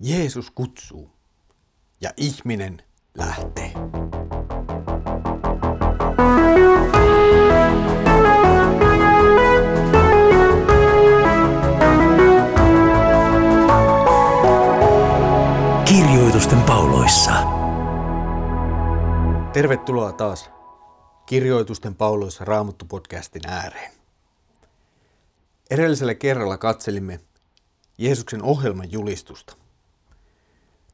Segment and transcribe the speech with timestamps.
[0.00, 1.10] Jeesus kutsuu
[2.00, 2.82] ja ihminen
[3.14, 3.72] lähtee.
[15.84, 17.32] Kirjoitusten pauloissa.
[19.52, 20.50] Tervetuloa taas
[21.26, 23.92] Kirjoitusten pauloissa Raamattu-podcastin ääreen.
[25.70, 27.20] Edellisellä kerralla katselimme
[27.98, 29.67] Jeesuksen ohjelman julistusta.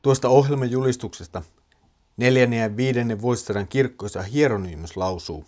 [0.05, 1.43] Tuosta ohjelman julistuksesta
[2.17, 5.45] neljännen ja viidennen vuosisadan kirkkoisa Hieronymus lausuu.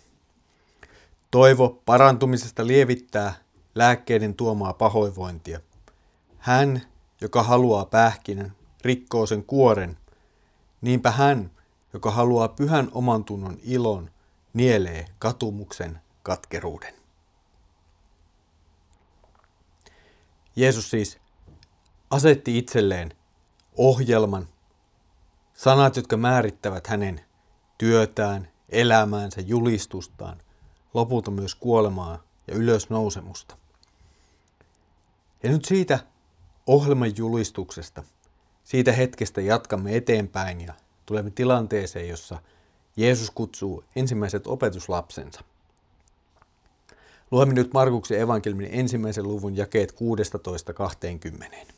[1.31, 3.33] Toivo parantumisesta lievittää
[3.75, 5.59] lääkkeiden tuomaa pahoinvointia.
[6.37, 6.81] Hän,
[7.21, 9.97] joka haluaa pähkinän, rikkoo sen kuoren.
[10.81, 11.51] Niinpä hän,
[11.93, 14.11] joka haluaa pyhän oman tunnon ilon,
[14.53, 16.93] nielee katumuksen katkeruuden.
[20.55, 21.17] Jeesus siis
[22.09, 23.16] asetti itselleen
[23.77, 24.47] ohjelman,
[25.53, 27.21] sanat, jotka määrittävät hänen
[27.77, 30.41] työtään, elämäänsä, julistustaan,
[30.93, 33.57] lopulta myös kuolemaa ja ylösnousemusta.
[35.43, 35.99] Ja nyt siitä
[36.67, 38.03] ohjelman julistuksesta,
[38.63, 40.73] siitä hetkestä jatkamme eteenpäin ja
[41.05, 42.41] tulemme tilanteeseen, jossa
[42.97, 45.41] Jeesus kutsuu ensimmäiset opetuslapsensa.
[47.31, 49.95] Luemme nyt Markuksen evankeliumin ensimmäisen luvun jakeet
[51.71, 51.76] 16-20.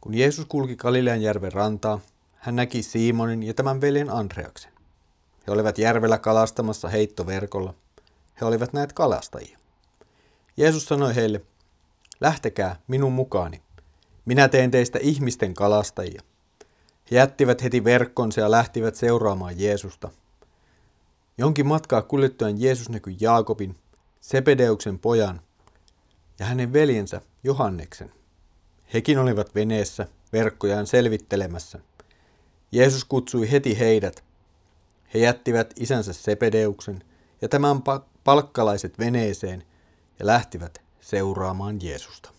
[0.00, 2.00] Kun Jeesus kulki Galilean järven rantaa,
[2.36, 4.72] hän näki Simonin ja tämän veljen Andreaksen.
[5.46, 7.74] He olivat järvellä kalastamassa heittoverkolla.
[8.40, 9.58] He olivat näet kalastajia.
[10.56, 11.40] Jeesus sanoi heille,
[12.20, 13.62] lähtekää minun mukaani.
[14.24, 16.22] Minä teen teistä ihmisten kalastajia.
[17.10, 20.10] He jättivät heti verkkonsa ja lähtivät seuraamaan Jeesusta.
[21.38, 23.76] Jonkin matkaa kuljettaen Jeesus näkyi Jaakobin,
[24.20, 25.40] Sepedeuksen pojan
[26.38, 28.19] ja hänen veljensä Johanneksen.
[28.94, 31.78] Hekin olivat veneessä verkkojaan selvittelemässä.
[32.72, 34.24] Jeesus kutsui heti heidät.
[35.14, 37.04] He jättivät isänsä Sepedeuksen
[37.42, 37.82] ja tämän
[38.24, 39.64] palkkalaiset veneeseen
[40.18, 42.30] ja lähtivät seuraamaan Jeesusta.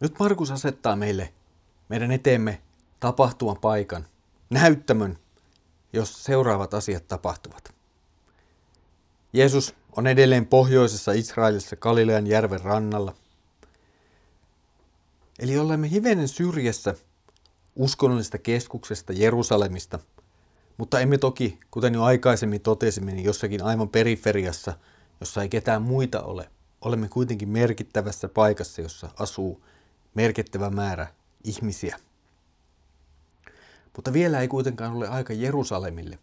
[0.00, 1.32] Nyt Markus asettaa meille
[1.88, 2.62] meidän eteemme
[3.00, 4.06] tapahtuman paikan,
[4.50, 5.18] näyttämön,
[5.92, 7.74] jos seuraavat asiat tapahtuvat.
[9.32, 13.14] Jeesus on edelleen pohjoisessa Israelissa Galilean järven rannalla.
[15.42, 16.94] Eli olemme hivenen syrjässä
[17.76, 19.98] uskonnollisesta keskuksesta Jerusalemista,
[20.76, 24.72] mutta emme toki, kuten jo aikaisemmin totesimme, niin jossakin aivan periferiassa,
[25.20, 26.50] jossa ei ketään muita ole.
[26.80, 29.64] Olemme kuitenkin merkittävässä paikassa, jossa asuu
[30.14, 31.06] merkittävä määrä
[31.44, 31.98] ihmisiä.
[33.96, 36.18] Mutta vielä ei kuitenkaan ole aika Jerusalemille.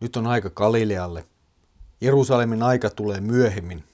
[0.00, 1.26] Nyt on aika Galilealle.
[2.00, 3.84] Jerusalemin aika tulee myöhemmin.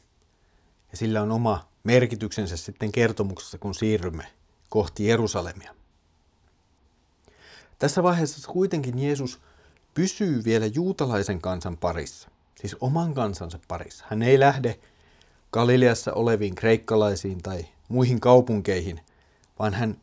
[0.91, 4.27] Ja sillä on oma merkityksensä sitten kertomuksessa, kun siirrymme
[4.69, 5.75] kohti Jerusalemia.
[7.79, 9.41] Tässä vaiheessa kuitenkin Jeesus
[9.95, 14.05] pysyy vielä juutalaisen kansan parissa, siis oman kansansa parissa.
[14.09, 14.79] Hän ei lähde
[15.53, 19.01] Galileassa oleviin kreikkalaisiin tai muihin kaupunkeihin,
[19.59, 20.01] vaan hän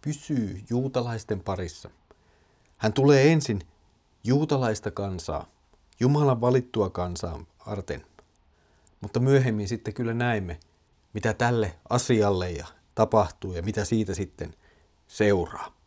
[0.00, 1.90] pysyy juutalaisten parissa.
[2.76, 3.60] Hän tulee ensin
[4.24, 5.46] juutalaista kansaa,
[6.00, 8.06] Jumalan valittua kansaa arten.
[9.00, 10.60] Mutta myöhemmin sitten kyllä näemme,
[11.12, 14.54] mitä tälle asialle ja tapahtuu ja mitä siitä sitten
[15.06, 15.78] seuraa.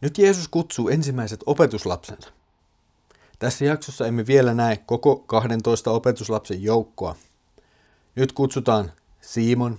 [0.00, 2.32] Nyt Jeesus kutsuu ensimmäiset opetuslapsensa.
[3.38, 7.16] Tässä jaksossa emme vielä näe koko 12 opetuslapsen joukkoa.
[8.14, 9.78] Nyt kutsutaan Simon,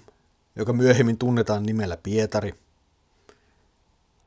[0.55, 2.53] joka myöhemmin tunnetaan nimellä Pietari,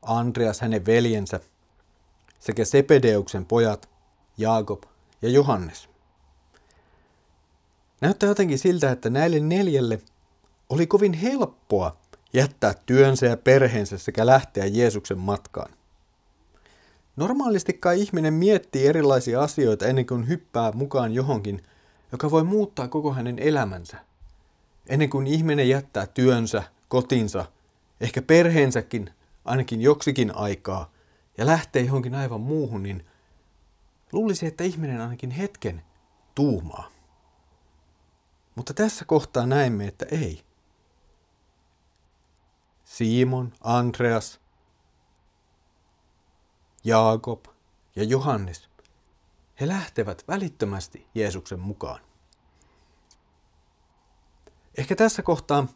[0.01, 1.39] Andreas hänen veljensä
[2.39, 3.89] sekä Sepedeuksen pojat
[4.37, 4.83] Jaakob
[5.21, 5.89] ja Johannes.
[8.01, 10.01] Näyttää jotenkin siltä, että näille neljälle
[10.69, 11.97] oli kovin helppoa
[12.33, 15.71] jättää työnsä ja perheensä sekä lähteä Jeesuksen matkaan.
[17.15, 21.63] Normaalisti kai ihminen miettii erilaisia asioita ennen kuin hyppää mukaan johonkin,
[22.11, 23.97] joka voi muuttaa koko hänen elämänsä.
[24.87, 27.45] Ennen kuin ihminen jättää työnsä, kotinsa,
[28.01, 29.09] ehkä perheensäkin
[29.45, 30.91] ainakin joksikin aikaa
[31.37, 33.05] ja lähtee johonkin aivan muuhun, niin
[34.11, 35.81] luulisi, että ihminen ainakin hetken
[36.35, 36.91] tuumaa.
[38.55, 40.45] Mutta tässä kohtaa näemme, että ei.
[42.83, 44.39] Simon, Andreas,
[46.83, 47.45] Jaakob
[47.95, 48.69] ja Johannes,
[49.61, 52.01] he lähtevät välittömästi Jeesuksen mukaan.
[54.77, 55.67] Ehkä tässä kohtaa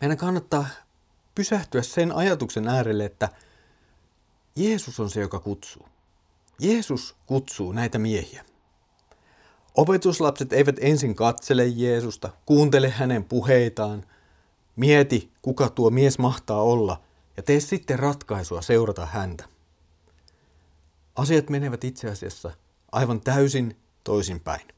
[0.00, 0.66] meidän kannattaa
[1.34, 3.28] pysähtyä sen ajatuksen äärelle, että
[4.56, 5.89] Jeesus on se, joka kutsuu.
[6.60, 8.44] Jeesus kutsuu näitä miehiä.
[9.74, 14.04] Opetuslapset eivät ensin katsele Jeesusta, kuuntele hänen puheitaan,
[14.76, 17.02] mieti kuka tuo mies mahtaa olla
[17.36, 19.44] ja tee sitten ratkaisua seurata häntä.
[21.16, 22.50] Asiat menevät itse asiassa
[22.92, 24.68] aivan täysin toisinpäin.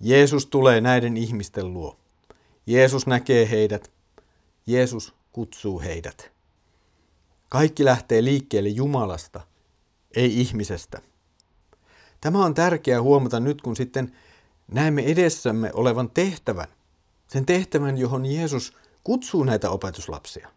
[0.00, 1.96] Jeesus tulee näiden ihmisten luo.
[2.66, 3.90] Jeesus näkee heidät.
[4.66, 6.32] Jeesus kutsuu heidät.
[7.48, 9.40] Kaikki lähtee liikkeelle Jumalasta,
[10.16, 11.00] ei ihmisestä.
[12.20, 14.12] Tämä on tärkeää huomata nyt, kun sitten
[14.68, 16.68] näemme edessämme olevan tehtävän.
[17.28, 20.48] Sen tehtävän, johon Jeesus kutsuu näitä opetuslapsia.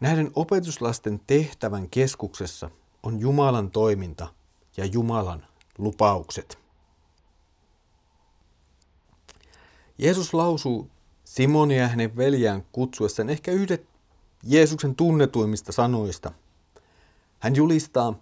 [0.00, 2.70] Näiden opetuslasten tehtävän keskuksessa
[3.02, 4.28] on Jumalan toiminta
[4.76, 5.46] ja Jumalan
[5.78, 6.58] lupaukset.
[9.98, 10.90] Jeesus lausuu
[11.24, 13.86] Simonia ja hänen veljään kutsuessaan ehkä yhdet
[14.42, 16.32] Jeesuksen tunnetuimmista sanoista.
[17.38, 18.14] Hän julistaa,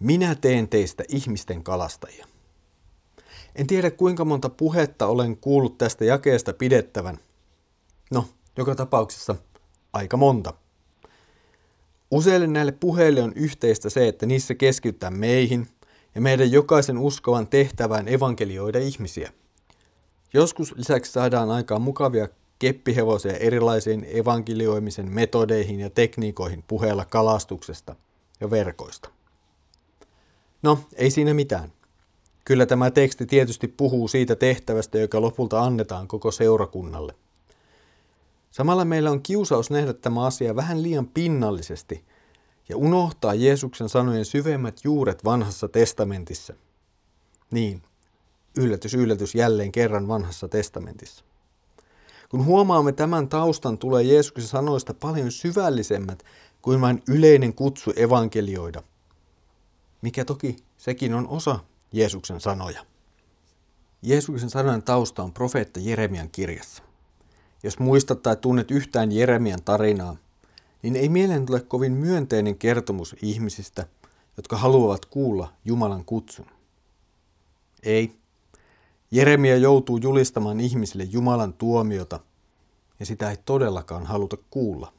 [0.00, 2.26] minä teen teistä ihmisten kalastajia.
[3.56, 7.18] En tiedä kuinka monta puhetta olen kuullut tästä jakeesta pidettävän.
[8.10, 8.24] No,
[8.56, 9.34] joka tapauksessa
[9.92, 10.54] aika monta.
[12.10, 15.68] Useille näille puheille on yhteistä se, että niissä keskitytään meihin
[16.14, 19.32] ja meidän jokaisen uskovan tehtävään evankelioida ihmisiä.
[20.32, 22.28] Joskus lisäksi saadaan aikaan mukavia
[22.58, 27.96] keppihevosia erilaisiin evankelioimisen metodeihin ja tekniikoihin puheella kalastuksesta
[28.40, 29.17] ja verkoista.
[30.62, 31.72] No, ei siinä mitään.
[32.44, 37.14] Kyllä tämä teksti tietysti puhuu siitä tehtävästä, joka lopulta annetaan koko seurakunnalle.
[38.50, 42.04] Samalla meillä on kiusaus nähdä tämä asia vähän liian pinnallisesti
[42.68, 46.54] ja unohtaa Jeesuksen sanojen syvemmät juuret vanhassa testamentissa.
[47.50, 47.82] Niin,
[48.58, 51.24] yllätys, yllätys jälleen kerran vanhassa testamentissa.
[52.28, 56.22] Kun huomaamme tämän taustan, tulee Jeesuksen sanoista paljon syvällisemmät
[56.62, 58.82] kuin vain yleinen kutsu evankelioida,
[60.02, 61.58] mikä toki sekin on osa
[61.92, 62.86] Jeesuksen sanoja.
[64.02, 66.82] Jeesuksen sanojen tausta on profeetta Jeremian kirjassa.
[67.62, 70.16] Jos muistat tai tunnet yhtään Jeremian tarinaa,
[70.82, 73.86] niin ei mieleen tule kovin myönteinen kertomus ihmisistä,
[74.36, 76.46] jotka haluavat kuulla Jumalan kutsun.
[77.82, 78.12] Ei.
[79.10, 82.20] Jeremia joutuu julistamaan ihmisille Jumalan tuomiota,
[83.00, 84.92] ja sitä ei todellakaan haluta kuulla.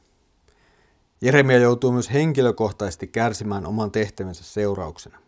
[1.22, 5.18] Jeremia joutuu myös henkilökohtaisesti kärsimään oman tehtävänsä seurauksena.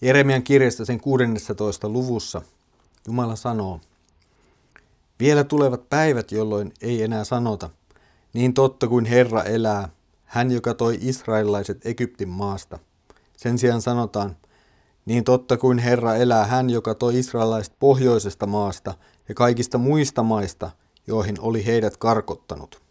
[0.00, 1.88] Jeremian kirjasta sen 16.
[1.88, 2.42] luvussa
[3.06, 3.80] Jumala sanoo,
[5.20, 7.70] Vielä tulevat päivät, jolloin ei enää sanota,
[8.32, 9.88] niin totta kuin Herra elää,
[10.24, 12.78] hän joka toi israelilaiset Egyptin maasta.
[13.36, 14.36] Sen sijaan sanotaan,
[15.06, 18.94] niin totta kuin Herra elää, hän joka toi israelilaiset pohjoisesta maasta
[19.28, 20.70] ja kaikista muista maista,
[21.06, 22.85] joihin oli heidät karkottanut.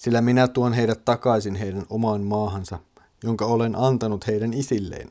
[0.00, 2.78] Sillä minä tuon heidät takaisin heidän omaan maahansa,
[3.24, 5.10] jonka olen antanut heidän isilleen.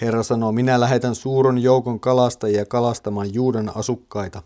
[0.00, 4.42] Herra sanoo, minä lähetän suuren joukon kalastajia kalastamaan Juudan asukkaita.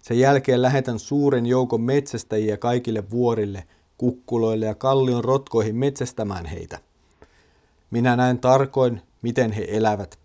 [0.00, 3.64] Sen jälkeen lähetän suuren joukon metsästäjiä kaikille vuorille,
[3.98, 6.78] kukkuloille ja kallion rotkoihin metsästämään heitä.
[7.90, 10.18] Minä näen tarkoin, miten he elävät.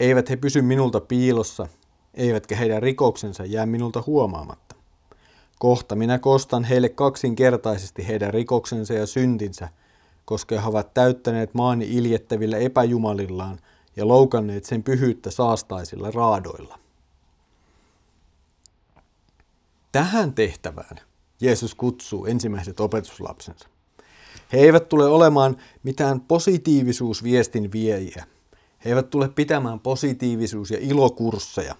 [0.00, 1.68] Eivät he pysy minulta piilossa,
[2.14, 4.65] eivätkä heidän rikoksensa jää minulta huomaamatta.
[5.58, 9.68] Kohta minä kostan heille kaksinkertaisesti heidän rikoksensa ja syntinsä,
[10.24, 13.58] koska he ovat täyttäneet maani iljettävillä epäjumalillaan–
[13.96, 16.78] ja loukanneet sen pyhyyttä saastaisilla raadoilla.
[19.92, 21.00] Tähän tehtävään
[21.40, 23.68] Jeesus kutsuu ensimmäiset opetuslapsensa.
[24.52, 28.26] He eivät tule olemaan mitään positiivisuusviestin viejiä.
[28.84, 31.74] He eivät tule pitämään positiivisuus- ja ilokursseja.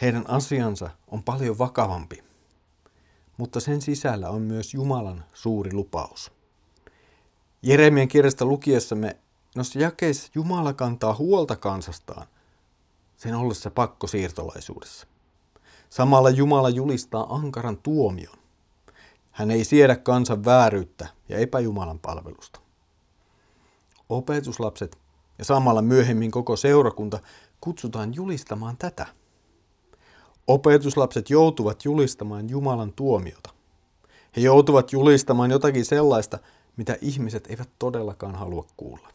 [0.00, 2.22] Heidän asiansa on paljon vakavampi.
[3.42, 6.32] Mutta sen sisällä on myös Jumalan suuri lupaus.
[7.62, 9.16] Jeremian kirjasta lukiessamme
[9.56, 12.26] Noissa jakeissa Jumala kantaa huolta kansastaan
[13.16, 15.06] sen ollessa pakkosiirtolaisuudessa.
[15.90, 18.38] Samalla Jumala julistaa ankaran tuomion.
[19.30, 22.60] Hän ei siedä kansan vääryyttä ja epäjumalan palvelusta.
[24.08, 24.98] Opetuslapset
[25.38, 27.18] ja samalla myöhemmin koko seurakunta
[27.60, 29.21] kutsutaan julistamaan tätä.
[30.46, 33.50] Opetuslapset joutuvat julistamaan Jumalan tuomiota.
[34.36, 36.38] He joutuvat julistamaan jotakin sellaista,
[36.76, 39.08] mitä ihmiset eivät todellakaan halua kuulla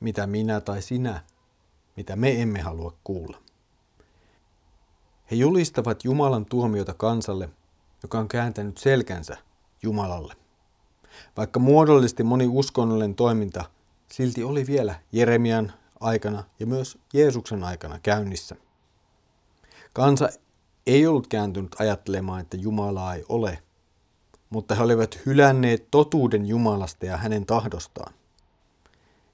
[0.00, 1.20] mitä minä tai sinä,
[1.96, 3.38] mitä me emme halua kuulla.
[5.30, 7.48] He julistavat Jumalan tuomiota kansalle,
[8.02, 9.36] joka on kääntänyt selkänsä
[9.82, 10.34] Jumalalle.
[11.36, 13.64] Vaikka muodollisesti moni uskonnollinen toiminta
[14.12, 18.56] silti oli vielä Jeremian aikana ja myös Jeesuksen aikana käynnissä.
[19.98, 20.28] Kansa
[20.86, 23.62] ei ollut kääntynyt ajattelemaan, että Jumalaa ei ole,
[24.50, 28.14] mutta he olivat hylänneet totuuden Jumalasta ja hänen tahdostaan.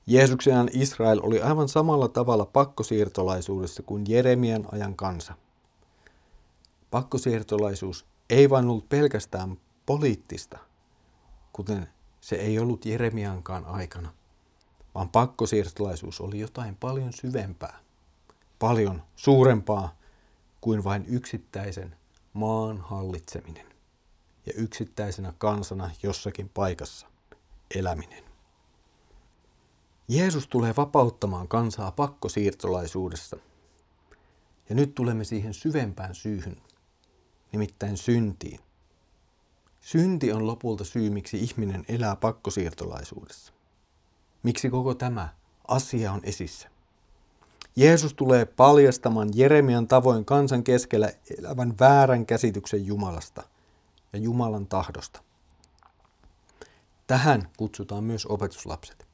[0.06, 5.35] Jeesuksen Israel oli aivan samalla tavalla pakkosiirtolaisuudessa kuin Jeremian ajan kansa.
[6.90, 9.56] Pakkosiirtolaisuus ei vain ollut pelkästään
[9.87, 10.59] poliittista,
[11.52, 11.88] kuten
[12.21, 14.12] se ei ollut Jeremiankaan aikana,
[14.94, 17.78] vaan pakkosiirtolaisuus oli jotain paljon syvempää,
[18.59, 20.04] paljon suurempaa
[20.64, 21.97] kuin vain yksittäisen
[22.33, 23.66] maan hallitseminen
[24.47, 27.06] ja yksittäisenä kansana jossakin paikassa
[27.75, 28.25] eläminen.
[30.09, 33.37] Jeesus tulee vapauttamaan kansaa pakkosiirtolaisuudessa.
[34.68, 36.62] Ja nyt tulemme siihen syvempään syyhyn,
[37.52, 38.61] nimittäin syntiin.
[39.80, 43.52] Synti on lopulta syy, miksi ihminen elää pakkosiirtolaisuudessa.
[44.42, 45.28] Miksi koko tämä
[45.68, 46.74] asia on esissä.
[47.76, 53.43] Jeesus tulee paljastamaan Jeremian tavoin kansan keskellä elävän väärän käsityksen Jumalasta
[54.12, 55.23] ja Jumalan tahdosta.
[57.07, 59.07] Tähän kutsutaan myös opetuslapset.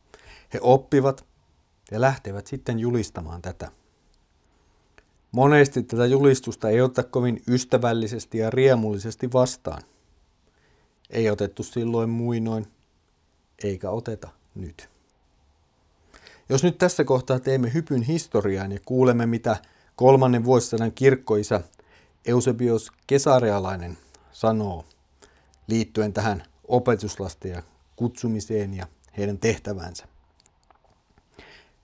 [0.55, 1.25] He oppivat
[1.91, 3.71] ja lähtevät sitten julistamaan tätä.
[5.33, 9.83] Monesti tätä julistusta ei oteta kovin ystävällisesti ja riemullisesti vastaan.
[11.11, 12.67] Ei otettu silloin muinoin,
[13.65, 14.89] eikä oteta nyt.
[16.51, 19.57] Jos nyt tässä kohtaa teemme hypyn historiaan ja kuulemme, mitä
[19.97, 21.61] kolmannen vuosisadan kirkkoisa
[22.27, 23.99] Eusebios Kesarealainen
[24.33, 24.85] sanoo
[25.67, 27.63] liittyen tähän opetuslasten ja
[27.97, 30.05] kutsumiseen ja heidän tehtävänsä.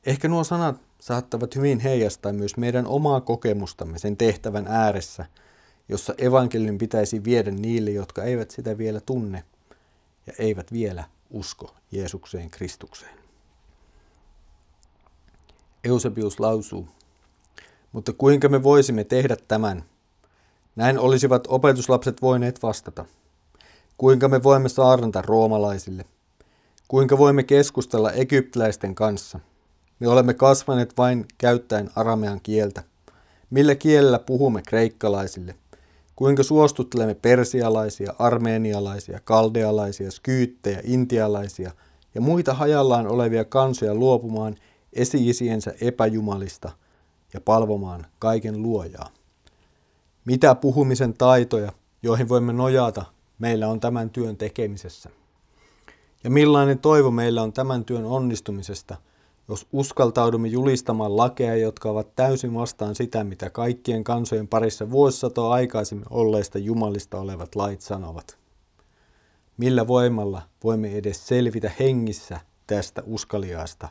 [0.06, 5.26] Ehkä nuo sanat saattavat hyvin heijastaa myös meidän omaa kokemustamme sen tehtävän ääressä,
[5.88, 9.44] jossa evankeliumin pitäisi viedä niille, jotka eivät sitä vielä tunne
[10.26, 13.25] ja eivät vielä usko Jeesukseen Kristukseen.
[15.86, 16.88] Eusebius lausuu,
[17.92, 19.84] mutta kuinka me voisimme tehdä tämän?
[20.76, 23.04] Näin olisivat opetuslapset voineet vastata.
[23.98, 26.04] Kuinka me voimme saarnata roomalaisille?
[26.88, 29.40] Kuinka voimme keskustella egyptiläisten kanssa–
[30.00, 32.82] me olemme kasvaneet vain käyttäen aramean kieltä.
[33.50, 35.54] Millä kielellä puhumme kreikkalaisille?
[36.16, 41.70] Kuinka suostuttelemme persialaisia, armeenialaisia, kaldealaisia, skyyttejä, intialaisia
[42.14, 44.56] ja muita hajallaan olevia kansoja luopumaan
[44.96, 46.72] esi-isiensä epäjumalista
[47.34, 49.08] ja palvomaan kaiken luojaa?
[50.24, 51.72] Mitä puhumisen taitoja,
[52.02, 53.04] joihin voimme nojata,
[53.38, 55.10] meillä on tämän työn tekemisessä?
[56.24, 58.96] Ja millainen toivo meillä on tämän työn onnistumisesta–
[59.48, 66.06] jos uskaltaudumme julistamaan lakeja, jotka ovat täysin vastaan sitä, mitä kaikkien kansojen parissa vuosisatoa aikaisemmin
[66.10, 68.38] olleista jumalista olevat lait sanovat.
[69.56, 73.88] Millä voimalla voimme edes selvitä hengissä tästä uskaliaasta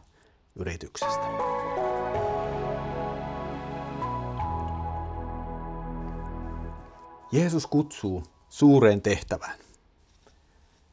[0.55, 1.25] yrityksestä?
[7.31, 9.59] Jeesus kutsuu suureen tehtävään.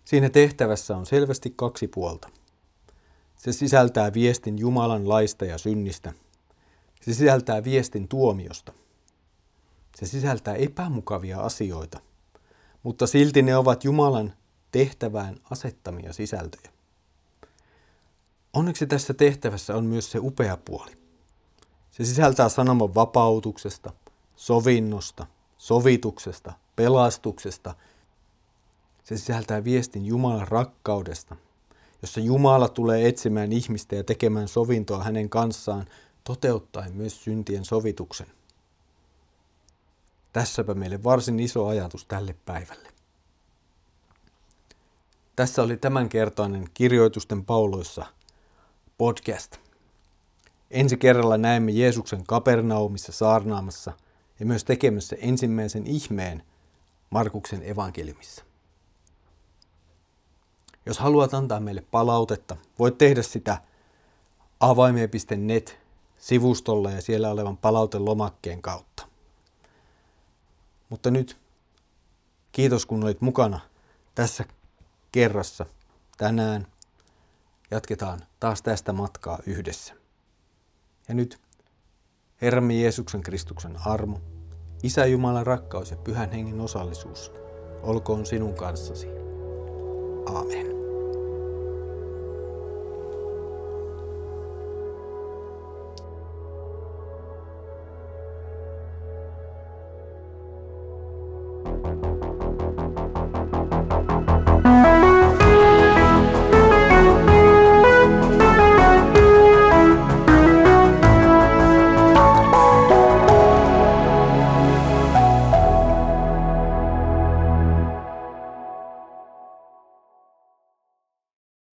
[0.04, 2.28] Siinä tehtävässä on selvästi kaksi puolta–
[3.42, 6.12] se sisältää viestin Jumalan laista ja synnistä.
[7.00, 8.72] Se sisältää viestin tuomiosta.
[9.96, 12.00] Se sisältää epämukavia asioita,
[12.82, 14.32] mutta silti ne ovat Jumalan
[14.72, 16.71] tehtävään asettamia sisältöjä.
[18.52, 20.92] Onneksi tässä tehtävässä on myös se upea puoli.
[21.90, 23.92] Se sisältää sanoman vapautuksesta,
[24.36, 25.26] sovinnosta,
[25.58, 27.74] sovituksesta, pelastuksesta.
[29.04, 31.36] Se sisältää viestin Jumalan rakkaudesta–
[32.02, 35.86] jossa Jumala tulee etsimään ihmistä ja tekemään sovintoa hänen kanssaan,
[36.24, 38.26] toteuttaen myös syntien sovituksen.
[40.32, 42.88] Tässäpä meille varsin iso ajatus tälle päivälle.
[45.36, 48.06] Tässä oli tämänkertainen Kirjoitusten pauloissa
[49.02, 49.56] podcast.
[50.70, 53.92] Ensi kerralla näemme Jeesuksen Kapernaumissa saarnaamassa
[54.40, 56.42] ja myös tekemässä ensimmäisen ihmeen
[57.10, 58.44] Markuksen evankeliumissa.
[60.86, 63.62] Jos haluat antaa meille palautetta, voit tehdä sitä
[64.60, 65.78] avaimia.net
[66.18, 69.06] sivustolla ja siellä olevan palautelomakkeen kautta.
[70.88, 71.36] Mutta nyt
[72.52, 73.60] kiitos kun olit mukana
[74.14, 74.44] tässä
[75.12, 75.66] kerrassa
[76.16, 76.71] tänään.
[77.72, 79.94] Jatketaan taas tästä matkaa yhdessä.
[81.08, 81.40] Ja nyt
[82.42, 84.20] Herramme Jeesuksen Kristuksen armo,
[84.82, 87.32] Isä Jumalan rakkaus ja Pyhän Hengen osallisuus
[87.82, 89.08] olkoon sinun kanssasi.
[90.26, 90.81] Amen.